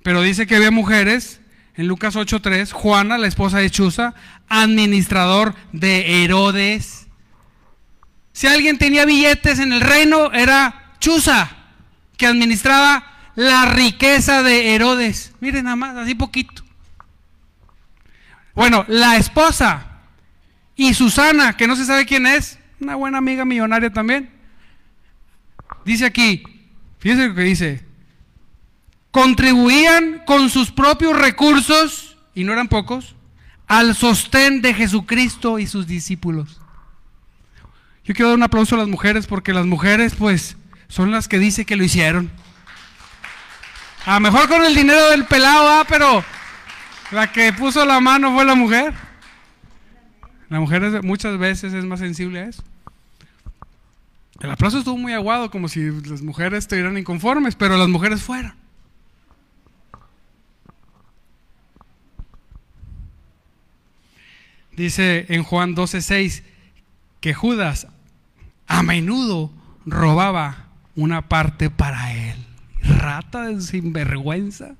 [0.03, 1.41] Pero dice que había mujeres
[1.75, 4.14] en Lucas 8.3, Juana, la esposa de Chuza,
[4.49, 7.07] administrador de Herodes.
[8.33, 11.51] Si alguien tenía billetes en el reino, era Chuza,
[12.16, 13.05] que administraba
[13.35, 15.33] la riqueza de Herodes.
[15.41, 16.62] Miren nada más, así poquito.
[18.55, 19.87] Bueno, la esposa
[20.77, 24.31] y Susana, que no se sabe quién es, una buena amiga millonaria también.
[25.85, 26.43] Dice aquí,
[26.99, 27.85] fíjense lo que dice,
[29.13, 33.15] contribuían con sus propios recursos, y no eran pocos,
[33.69, 36.61] al sostén de Jesucristo y sus discípulos.
[38.05, 40.57] Yo quiero dar un aplauso a las mujeres porque las mujeres pues
[40.89, 42.33] son las que dicen que lo hicieron.
[44.05, 45.87] A lo mejor con el dinero del pelado, ¿ah?
[45.89, 46.25] pero
[47.13, 48.93] la que puso la mano fue la mujer.
[50.49, 52.65] La mujer muchas veces es más sensible a eso.
[54.41, 58.62] El aplauso estuvo muy aguado, como si las mujeres estuvieran inconformes, pero las mujeres fueron.
[64.83, 66.43] Dice en Juan 12:6
[67.20, 67.87] que Judas
[68.66, 69.53] a menudo
[69.87, 72.45] robaba una parte para él.
[72.83, 74.74] Rata de sinvergüenza.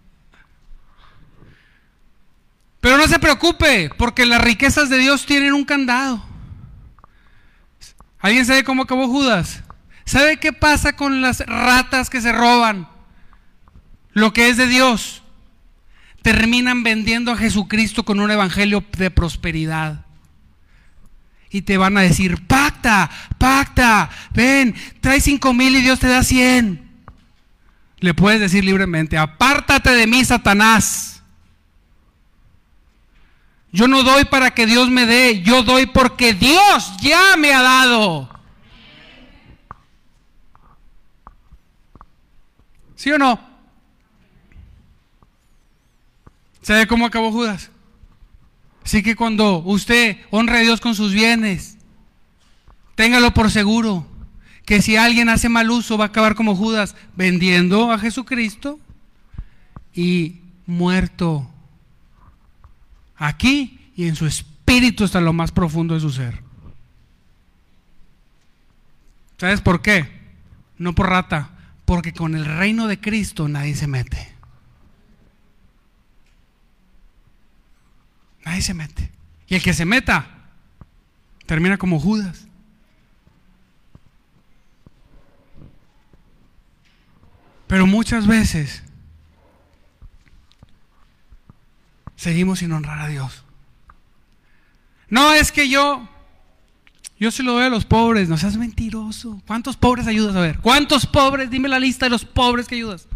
[2.81, 6.21] Pero no se preocupe, porque las riquezas de Dios tienen un candado.
[8.19, 9.63] ¿Alguien sabe cómo acabó Judas?
[10.05, 12.89] ¿Sabe qué pasa con las ratas que se roban?
[14.15, 15.22] Lo que es de Dios.
[16.23, 20.07] Terminan vendiendo a Jesucristo con un evangelio de prosperidad.
[21.51, 26.23] Y te van a decir, pacta, pacta, ven, trae cinco mil y Dios te da
[26.23, 26.91] cien.
[27.99, 31.23] Le puedes decir libremente, apártate de mí, Satanás.
[33.71, 37.63] Yo no doy para que Dios me dé, yo doy porque Dios ya me ha
[37.63, 38.29] dado.
[42.97, 43.52] ¿Sí o no?
[46.63, 47.71] ¿Sabe cómo acabó Judas?
[48.85, 51.77] Así que cuando usted honre a Dios con sus bienes,
[52.95, 54.07] téngalo por seguro
[54.65, 58.79] que si alguien hace mal uso va a acabar como Judas, vendiendo a Jesucristo
[59.95, 61.51] y muerto
[63.17, 66.41] aquí y en su espíritu hasta lo más profundo de su ser.
[69.39, 70.09] ¿Sabes por qué?
[70.79, 71.51] No por rata,
[71.85, 74.32] porque con el reino de Cristo nadie se mete.
[78.45, 79.11] Nadie se mete.
[79.47, 80.27] Y el que se meta
[81.47, 82.47] termina como Judas.
[87.67, 88.83] Pero muchas veces
[92.17, 93.45] seguimos sin honrar a Dios.
[95.09, 96.09] No es que yo,
[97.19, 99.43] yo se lo doy a los pobres, no seas mentiroso.
[99.47, 100.59] ¿Cuántos pobres ayudas a ver?
[100.59, 101.51] ¿Cuántos pobres?
[101.51, 103.09] Dime la lista de los pobres que ayudas.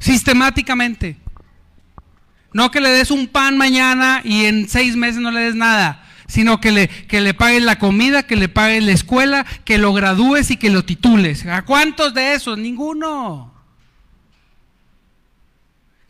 [0.00, 1.18] Sistemáticamente.
[2.52, 6.04] No que le des un pan mañana y en seis meses no le des nada,
[6.26, 9.92] sino que le, que le paguen la comida, que le paguen la escuela, que lo
[9.92, 11.44] gradúes y que lo titules.
[11.46, 12.56] ¿A cuántos de esos?
[12.56, 13.52] Ninguno.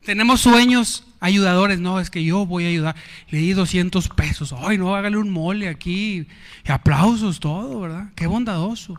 [0.04, 2.96] Tenemos sueños ayudadores, no, es que yo voy a ayudar.
[3.28, 6.26] Le di 200 pesos, ay, no, hágale un mole aquí.
[6.64, 8.10] Y aplausos, todo, ¿verdad?
[8.14, 8.98] Qué bondadoso.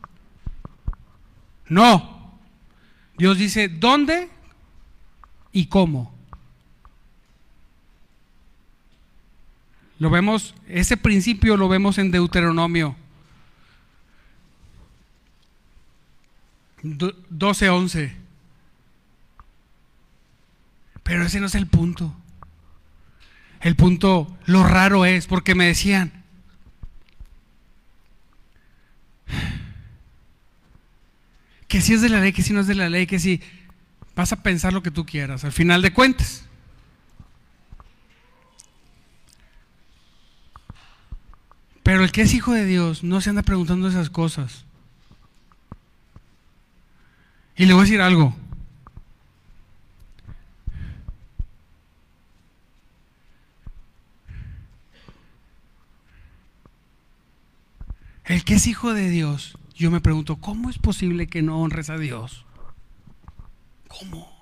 [1.68, 2.38] No.
[3.18, 4.30] Dios dice, ¿dónde
[5.52, 6.19] y cómo?
[10.00, 12.96] Lo vemos, ese principio lo vemos en Deuteronomio
[16.84, 18.14] 12:11.
[21.04, 22.16] Pero ese no es el punto.
[23.62, 26.24] El punto, lo raro es, porque me decían,
[31.68, 33.42] que si es de la ley, que si no es de la ley, que si
[34.16, 36.49] vas a pensar lo que tú quieras, al final de cuentas.
[41.90, 44.64] Pero el que es hijo de Dios no se anda preguntando esas cosas.
[47.56, 48.36] Y le voy a decir algo.
[58.26, 61.90] El que es hijo de Dios, yo me pregunto, ¿cómo es posible que no honres
[61.90, 62.46] a Dios?
[63.88, 64.40] ¿Cómo?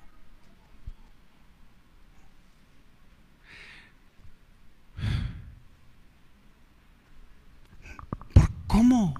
[8.34, 9.16] ¿Por cómo?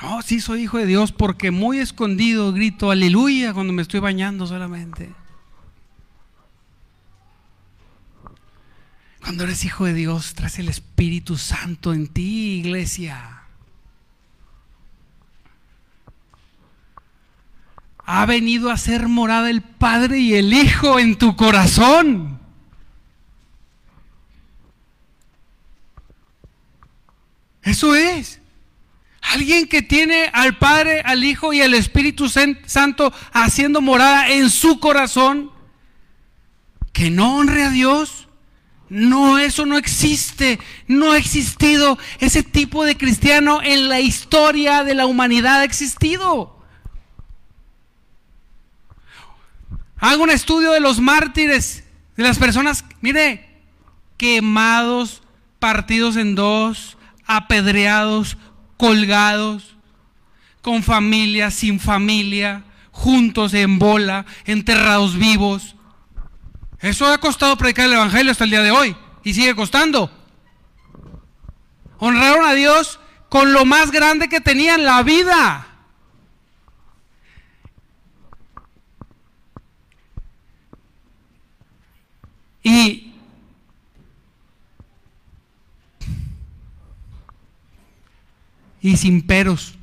[0.00, 4.46] No, sí soy hijo de Dios porque muy escondido grito aleluya cuando me estoy bañando
[4.46, 5.12] solamente.
[9.20, 13.42] Cuando eres hijo de Dios, traes el Espíritu Santo en ti, iglesia.
[18.06, 22.39] Ha venido a ser morada el Padre y el Hijo en tu corazón.
[27.62, 28.40] Eso es.
[29.20, 34.80] Alguien que tiene al Padre, al Hijo y al Espíritu Santo haciendo morada en su
[34.80, 35.50] corazón,
[36.92, 38.28] que no honre a Dios,
[38.90, 40.58] no, eso no existe.
[40.88, 41.96] No ha existido.
[42.18, 46.58] Ese tipo de cristiano en la historia de la humanidad ha existido.
[49.96, 51.84] Haga un estudio de los mártires,
[52.16, 53.62] de las personas, mire,
[54.16, 55.22] quemados,
[55.58, 56.96] partidos en dos,
[57.36, 58.36] apedreados,
[58.76, 59.76] colgados,
[60.62, 65.76] con familia, sin familia, juntos en bola, enterrados vivos.
[66.80, 70.10] Eso ha costado predicar el Evangelio hasta el día de hoy y sigue costando.
[71.98, 75.68] Honraron a Dios con lo más grande que tenían, la vida.
[82.62, 83.09] Y
[88.80, 89.78] y sin peros.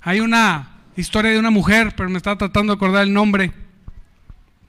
[0.00, 3.52] Hay una historia de una mujer, pero me está tratando de acordar el nombre.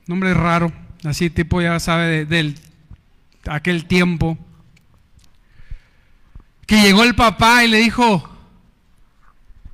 [0.08, 0.72] Nombre raro,
[1.04, 2.56] así tipo ya sabe de,
[3.48, 4.38] aquel tiempo.
[6.66, 8.30] Que llegó el papá y le dijo,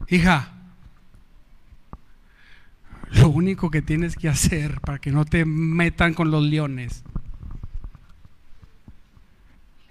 [0.07, 0.51] hija,
[3.11, 7.03] lo único que tienes que hacer para que no te metan con los leones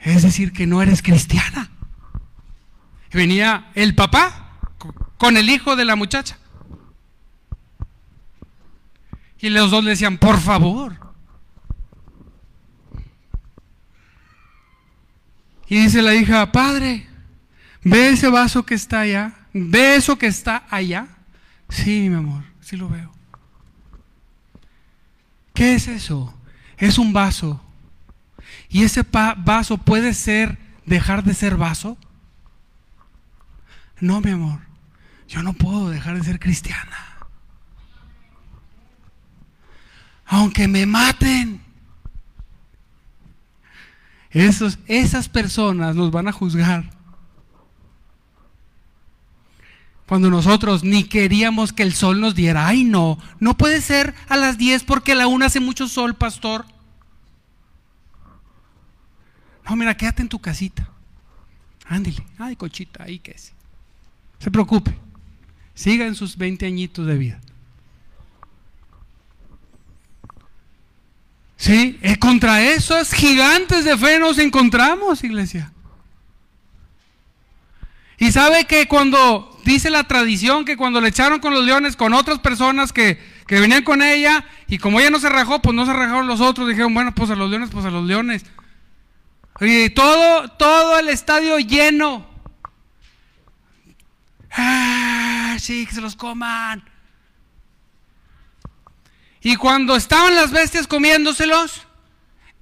[0.04, 1.70] es decir que no eres cristiana
[3.14, 4.58] venía el papá
[5.16, 6.36] con el hijo de la muchacha.
[9.38, 10.98] Y los dos le decían, por favor.
[15.68, 17.06] Y dice la hija, padre,
[17.82, 19.34] ¿ve ese vaso que está allá?
[19.52, 21.08] ¿Ve eso que está allá?
[21.68, 23.12] Sí, mi amor, sí lo veo.
[25.54, 26.34] ¿Qué es eso?
[26.76, 27.62] Es un vaso.
[28.68, 31.96] ¿Y ese vaso puede ser, dejar de ser vaso?
[34.04, 34.60] No, mi amor,
[35.28, 37.24] yo no puedo dejar de ser cristiana.
[40.26, 41.62] Aunque me maten.
[44.28, 46.84] Esos, esas personas nos van a juzgar.
[50.06, 52.68] Cuando nosotros ni queríamos que el sol nos diera.
[52.68, 56.14] Ay, no, no puede ser a las 10 porque a la 1 hace mucho sol,
[56.14, 56.66] pastor.
[59.66, 60.90] No, mira, quédate en tu casita.
[61.86, 62.22] Ándale.
[62.36, 63.54] Ay, cochita, ahí que es
[64.44, 64.94] se preocupe.
[65.74, 67.40] Siga en sus 20 añitos de vida.
[71.56, 75.72] Sí, es contra esos gigantes de fe nos encontramos, iglesia.
[78.18, 82.12] Y sabe que cuando dice la tradición que cuando le echaron con los leones con
[82.12, 85.86] otras personas que, que venían con ella y como ella no se rajó, pues no
[85.86, 88.44] se rajaron los otros, dijeron, bueno, pues a los leones, pues a los leones.
[89.62, 92.33] Y todo, todo el estadio lleno.
[94.54, 95.56] ¡Ah!
[95.58, 96.84] Sí, que se los coman.
[99.40, 101.86] Y cuando estaban las bestias comiéndoselos,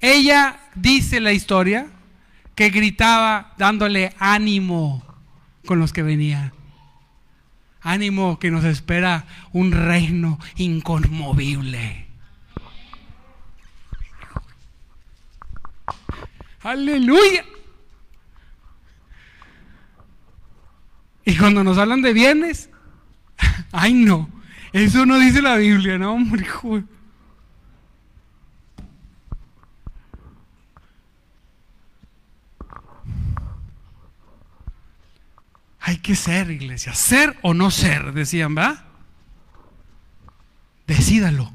[0.01, 1.87] ella dice la historia
[2.55, 5.05] que gritaba dándole ánimo
[5.65, 6.53] con los que venían.
[7.81, 12.09] Ánimo que nos espera un reino inconmovible.
[16.63, 17.45] Aleluya.
[21.27, 22.69] Y cuando nos hablan de bienes,
[23.73, 24.29] ay no,
[24.73, 26.47] eso no dice la Biblia, no, hombre.
[35.81, 38.85] Hay que ser, iglesia, ser o no ser, decían, ¿va?
[40.87, 41.53] Decídalo.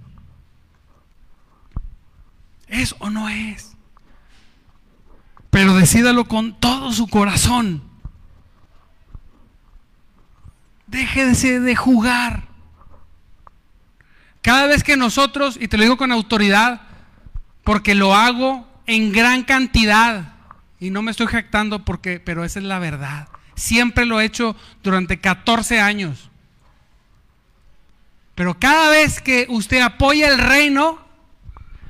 [2.68, 3.76] ¿Es o no es?
[5.50, 7.87] Pero decídalo con todo su corazón.
[10.88, 12.48] Déjese de jugar.
[14.42, 16.82] Cada vez que nosotros, y te lo digo con autoridad,
[17.64, 20.34] porque lo hago en gran cantidad,
[20.80, 23.28] y no me estoy jactando porque, pero esa es la verdad.
[23.56, 26.30] Siempre lo he hecho durante 14 años.
[28.36, 31.00] Pero cada vez que usted apoya el reino,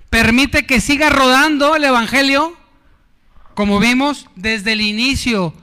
[0.09, 2.57] permite que siga rodando el Evangelio,
[3.53, 5.53] como vimos desde el inicio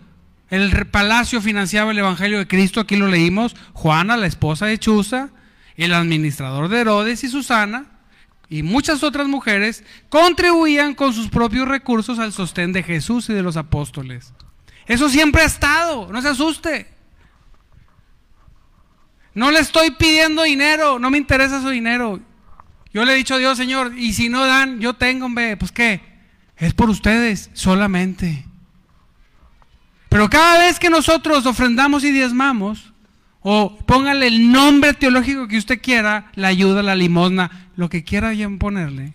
[0.51, 5.31] el palacio financiaba el Evangelio de Cristo, aquí lo leímos, Juana, la esposa de Chuza,
[5.77, 7.87] el administrador de Herodes y Susana,
[8.49, 13.43] y muchas otras mujeres contribuían con sus propios recursos al sostén de Jesús y de
[13.43, 14.33] los apóstoles.
[14.87, 16.89] Eso siempre ha estado, no se asuste.
[19.35, 22.21] No le estoy pidiendo dinero, no me interesa su dinero.
[22.93, 25.73] Yo le he dicho a Dios, Señor, y si no dan, yo tengo, hombre, pues
[25.73, 26.01] qué,
[26.57, 28.45] es por ustedes solamente.
[30.15, 32.93] Pero cada vez que nosotros ofrendamos y diezmamos,
[33.41, 38.33] o póngale el nombre teológico que usted quiera, la ayuda, la limosna, lo que quiera
[38.61, 39.15] ponerle,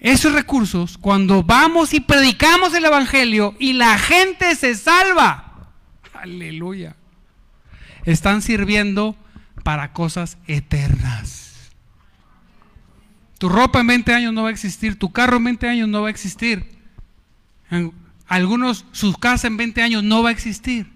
[0.00, 5.68] esos recursos, cuando vamos y predicamos el Evangelio y la gente se salva,
[6.14, 6.96] aleluya,
[8.06, 9.16] están sirviendo
[9.64, 11.72] para cosas eternas.
[13.36, 16.00] Tu ropa en 20 años no va a existir, tu carro en 20 años no
[16.00, 16.78] va a existir.
[18.28, 20.86] Algunos, su casa en 20 años no va a existir.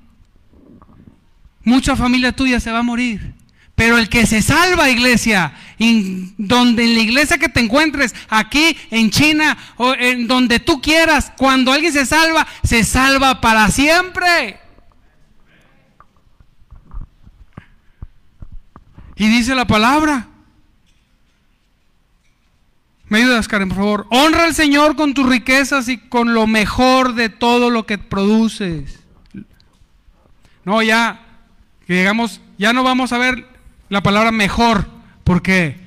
[1.64, 3.34] Mucha familia tuya se va a morir.
[3.74, 5.54] Pero el que se salva, iglesia,
[6.36, 11.32] donde en la iglesia que te encuentres, aquí en China o en donde tú quieras,
[11.36, 14.60] cuando alguien se salva, se salva para siempre.
[19.16, 20.28] Y dice la palabra.
[23.12, 24.06] ¿Me ayudas, Karen, por favor?
[24.08, 29.00] Honra al Señor con tus riquezas y con lo mejor de todo lo que produces.
[30.64, 31.20] No, ya,
[31.86, 33.46] que digamos, ya no vamos a ver
[33.90, 34.88] la palabra mejor,
[35.24, 35.78] porque,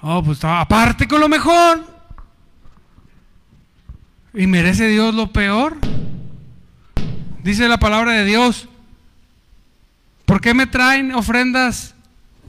[0.00, 1.84] oh, pues aparte con lo mejor.
[4.32, 5.76] ¿Y merece Dios lo peor?
[7.42, 8.70] Dice la palabra de Dios.
[10.24, 11.94] ¿Por qué me traen ofrendas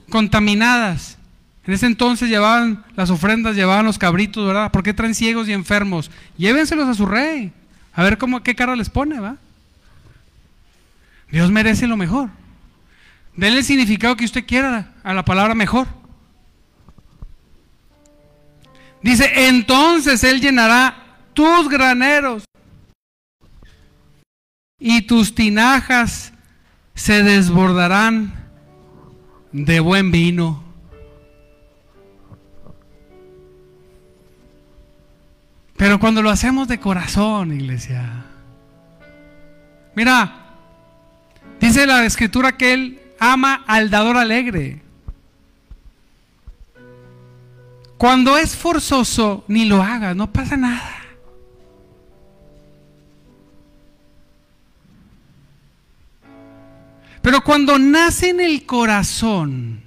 [0.10, 1.18] contaminadas?
[1.66, 4.72] En ese entonces llevaban las ofrendas, llevaban los cabritos, ¿verdad?
[4.72, 6.12] ¿Por qué traen ciegos y enfermos?
[6.38, 7.54] Llévenselos a su rey.
[7.94, 9.38] A ver cómo, qué cara les pone, ¿va?
[11.32, 12.30] Dios merece lo mejor.
[13.36, 15.88] Denle el significado que usted quiera a la palabra mejor.
[19.02, 20.96] Dice, entonces Él llenará
[21.34, 22.46] tus graneros
[24.80, 26.34] y tus tinajas
[26.94, 28.34] se desbordarán
[29.52, 30.64] de buen vino.
[35.78, 38.26] Pero cuando lo hacemos de corazón, iglesia.
[39.96, 40.34] Mira,
[41.60, 44.82] dice la escritura que Él ama al dador alegre.
[47.98, 51.04] Cuando es forzoso, ni lo haga, no pasa nada.
[57.22, 59.82] Pero cuando nace en el corazón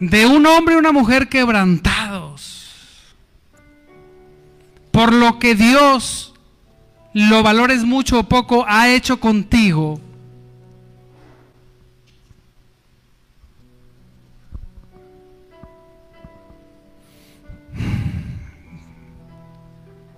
[0.00, 2.53] de un hombre y una mujer quebrantados,
[4.94, 6.34] por lo que Dios
[7.14, 10.00] lo valores mucho o poco ha hecho contigo,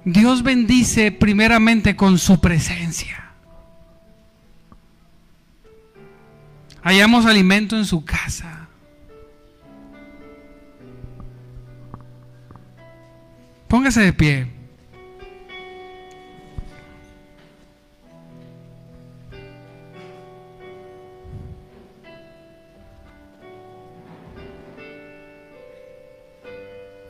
[0.05, 3.31] Dios bendice primeramente con su presencia.
[6.83, 8.69] Hallamos alimento en su casa.
[13.69, 14.56] Póngase de pie.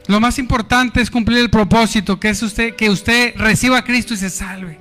[0.09, 4.15] Lo más importante es cumplir el propósito, que es usted, que usted reciba a Cristo
[4.15, 4.79] y se salve.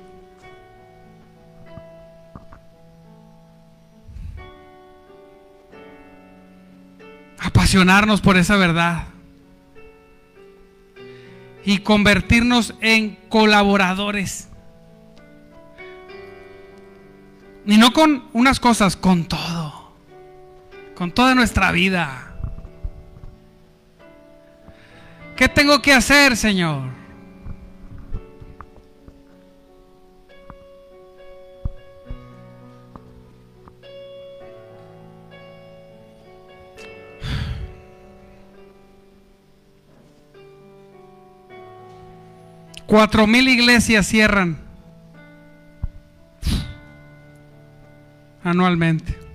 [7.40, 9.08] Apasionarnos por esa verdad.
[11.64, 14.48] Y convertirnos en colaboradores.
[17.66, 19.92] Y no con unas cosas, con todo.
[20.94, 22.25] Con toda nuestra vida.
[25.36, 26.96] ¿Qué tengo que hacer, Señor?
[42.86, 44.56] Cuatro mil iglesias cierran
[48.42, 49.25] anualmente.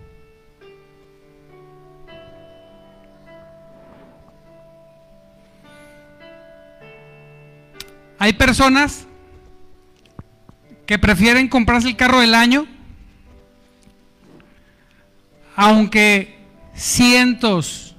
[8.21, 9.07] Hay personas
[10.85, 12.67] que prefieren comprarse el carro del año,
[15.55, 16.37] aunque
[16.75, 17.95] cientos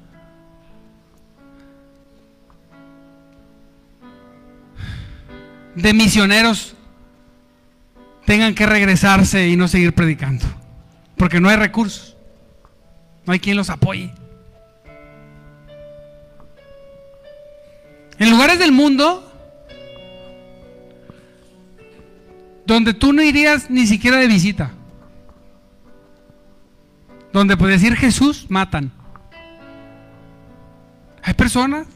[5.75, 6.77] de misioneros
[8.25, 10.47] tengan que regresarse y no seguir predicando,
[11.17, 12.17] porque no hay recursos,
[13.27, 14.15] no hay quien los apoye.
[18.21, 19.31] En lugares del mundo
[22.73, 24.71] donde tú no irías ni siquiera de visita.
[27.31, 28.91] Donde puede decir Jesús, matan.
[31.23, 31.87] Hay personas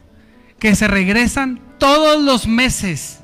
[0.58, 3.20] que se regresan todos los meses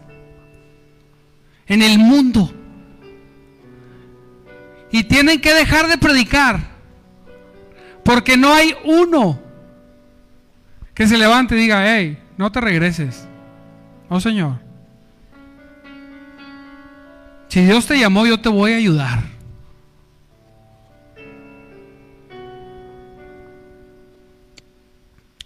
[1.66, 2.50] en el mundo
[4.90, 6.72] y tienen que dejar de predicar
[8.02, 9.40] porque no hay uno
[10.94, 13.26] que se levante y diga, hey, no te regreses.
[14.08, 14.71] Oh Señor.
[17.52, 19.24] Si Dios te llamó, yo te voy a ayudar.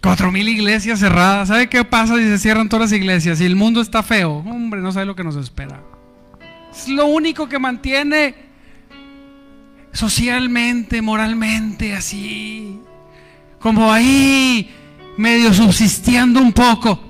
[0.01, 1.49] Cuatro mil iglesias cerradas.
[1.49, 3.39] ¿Sabe qué pasa si se cierran todas las iglesias?
[3.39, 4.37] Si el mundo está feo.
[4.37, 5.83] Hombre, no sabe lo que nos espera.
[6.71, 8.35] Es lo único que mantiene
[9.91, 12.79] socialmente, moralmente, así.
[13.59, 14.73] Como ahí,
[15.17, 17.06] medio subsistiendo un poco.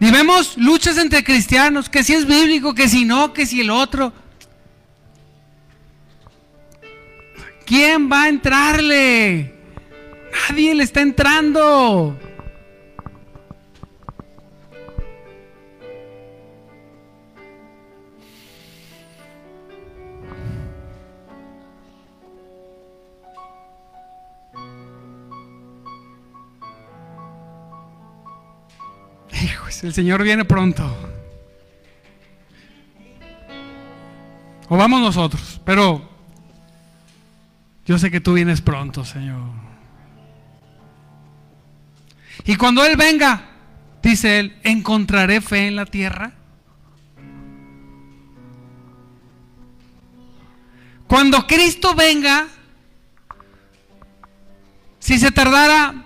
[0.00, 3.70] Y vemos luchas entre cristianos, que si es bíblico, que si no, que si el
[3.70, 4.12] otro.
[7.66, 9.54] ¿Quién va a entrarle?
[10.48, 12.18] Nadie le está entrando.
[29.82, 30.84] El Señor viene pronto.
[34.68, 36.08] O vamos nosotros, pero
[37.86, 39.50] yo sé que tú vienes pronto, Señor.
[42.44, 43.42] Y cuando Él venga,
[44.02, 46.32] dice Él, ¿encontraré fe en la tierra?
[51.06, 52.46] Cuando Cristo venga,
[54.98, 56.04] si se tardara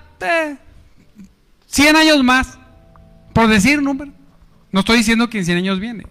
[1.67, 2.59] 100 eh, años más,
[3.33, 4.13] por decir número.
[4.71, 6.07] No estoy diciendo que en 100 años viene.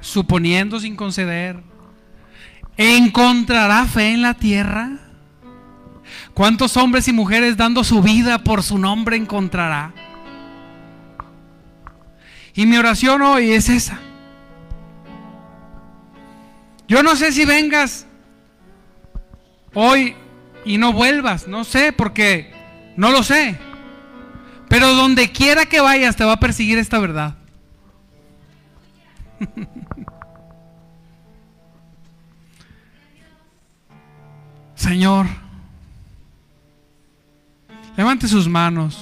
[0.00, 1.62] Suponiendo sin conceder.
[2.76, 4.98] ¿Encontrará fe en la tierra?
[6.34, 9.92] ¿Cuántos hombres y mujeres dando su vida por su nombre encontrará?
[12.54, 13.98] Y mi oración hoy es esa.
[16.88, 18.06] Yo no sé si vengas
[19.74, 20.16] hoy
[20.64, 22.52] y no vuelvas, no sé, porque
[22.96, 23.56] no lo sé.
[24.70, 27.34] Pero donde quiera que vayas te va a perseguir esta verdad.
[34.76, 35.26] Señor,
[37.96, 38.96] levante sus manos.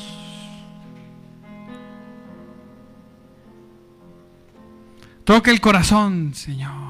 [5.24, 6.87] Toque el corazón, Señor.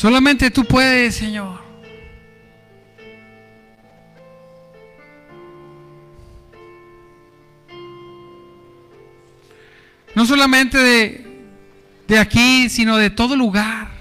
[0.00, 1.60] Solamente tú puedes, Señor.
[10.14, 11.26] No solamente de,
[12.08, 13.99] de aquí, sino de todo lugar.